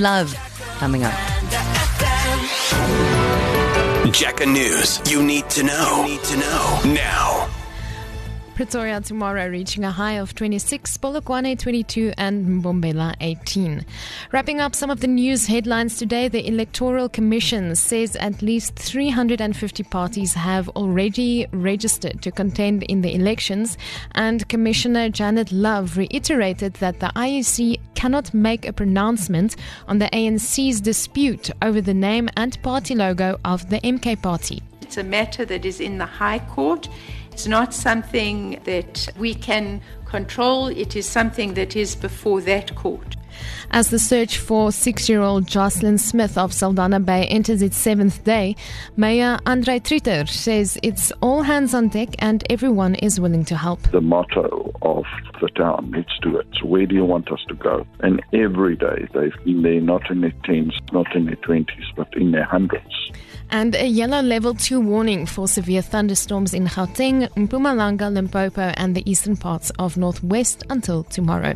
[0.00, 0.32] Love
[0.78, 1.12] coming up.
[4.12, 5.00] Jacka News.
[5.10, 6.04] You need to know.
[6.06, 7.57] You need to know now.
[8.58, 13.86] Pretoria tomorrow reaching a high of 26, Polokwane 22, and Mbombela 18.
[14.32, 19.84] Wrapping up some of the news headlines today, the Electoral Commission says at least 350
[19.84, 23.78] parties have already registered to contend in the elections,
[24.16, 29.54] and Commissioner Janet Love reiterated that the IEC cannot make a pronouncement
[29.86, 34.60] on the ANC's dispute over the name and party logo of the MK party.
[34.82, 36.88] It's a matter that is in the High Court.
[37.38, 40.66] It's not something that we can control.
[40.66, 43.14] It is something that is before that court.
[43.70, 48.24] As the search for six year old Joshlin Smith of Saldanha Bay enters its seventh
[48.24, 48.56] day,
[48.96, 53.82] Mayor Andre Truter says it's all hands on deck and everyone is willing to help.
[53.92, 55.04] the motto of
[55.40, 55.92] the town.
[55.94, 56.48] Let's do it.
[56.60, 57.86] So where do you want us to go?
[58.00, 62.08] And every day they've been there, not in their tens, not in their twenties, but
[62.16, 63.12] in their hundreds.
[63.50, 69.10] And a yellow level 2 warning for severe thunderstorms in Gauteng, Mpumalanga, Limpopo, and the
[69.10, 71.54] eastern parts of Northwest until tomorrow.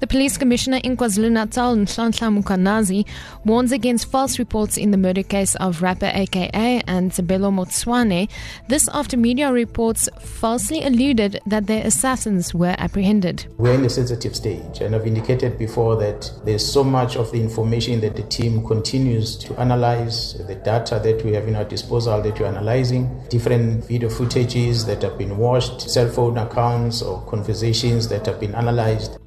[0.00, 3.04] The police commissioner in KwaZulu Natal, Nhlanhla Mkhwanazi,
[3.44, 8.30] warns against false reports in the murder case of rapper AKA and Tebello Motsoane.
[8.68, 13.52] This after media reports falsely alluded that their assassins were apprehended.
[13.58, 17.40] We're in a sensitive stage, and I've indicated before that there's so much of the
[17.40, 22.20] information that the team continues to analyze, the data that we have in our disposal
[22.22, 28.08] that we're analyzing, different video footages that have been watched, cell phone accounts or conversations
[28.08, 29.18] that have been analyzed.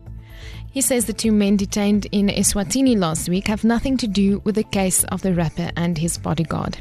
[0.72, 4.56] He says the two men detained in Eswatini last week have nothing to do with
[4.56, 6.78] the case of the rapper and his bodyguard.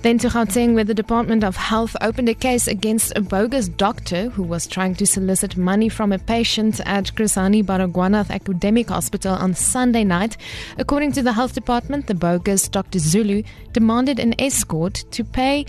[0.00, 4.30] Then to Gauteng, where the Department of Health opened a case against a bogus doctor
[4.30, 9.34] who was trying to solicit money from a patient at Chris Hani Baragwanath Academic Hospital
[9.34, 10.38] on Sunday night.
[10.78, 12.98] According to the health department, the bogus Dr.
[12.98, 13.42] Zulu
[13.74, 15.66] demanded an escort to pay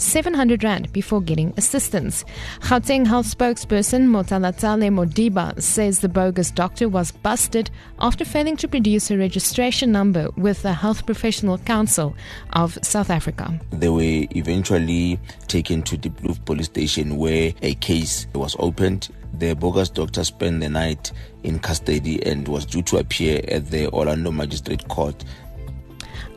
[0.00, 2.24] 700 Rand before getting assistance.
[2.60, 9.10] Gauteng Health spokesperson Motalatale Modiba says the bogus doctor was busted after failing to produce
[9.10, 12.16] a registration number with the Health Professional Council
[12.54, 13.58] of South Africa.
[13.70, 15.18] They were eventually
[15.48, 19.10] taken to the Blue police station where a case was opened.
[19.34, 21.12] The bogus doctor spent the night
[21.44, 25.24] in custody and was due to appear at the Orlando Magistrate Court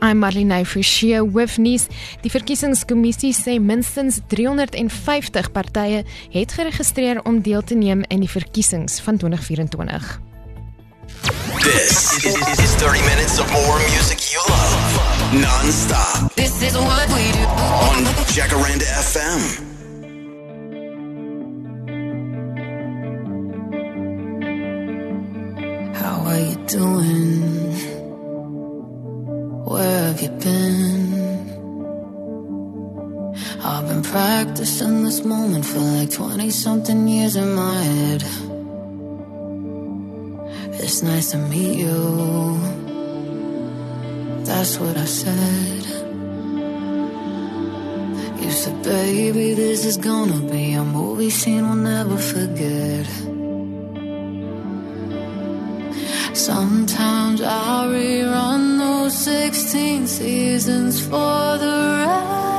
[0.04, 1.86] I'm Marlene Forshie hoofnuus.
[2.20, 6.02] Die verkiesingskommissie sê minstens 350 partye
[6.34, 10.20] het geregistreer om deel te neem in die verkiesings van 2024.
[11.64, 15.40] This is, is 30 minutes of more music you love.
[15.40, 17.44] Non-stop This is what we do.
[17.88, 18.04] on
[18.36, 19.40] Jacaranda FM.
[25.96, 27.93] How are you doing?
[30.14, 31.12] Have you been?
[33.64, 38.22] I've been practicing this moment for like 20 something years in my head.
[40.74, 42.60] It's nice to meet you.
[44.44, 45.84] That's what I said.
[48.40, 53.06] You said, baby, this is gonna be a movie scene we'll never forget.
[56.36, 58.73] Sometimes I rerun
[59.10, 62.53] 16 seasons for the rush.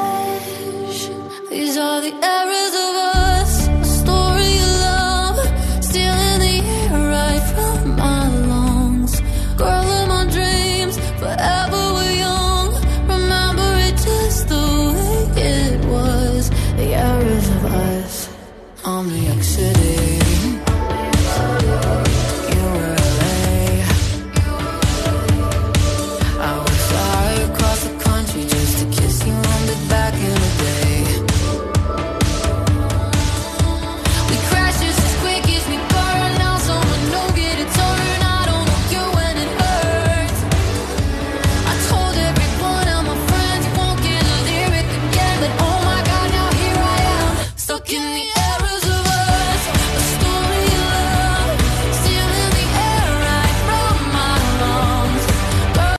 [47.99, 48.34] Won't get